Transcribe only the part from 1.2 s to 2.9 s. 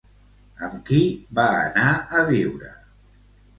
va anar a viure?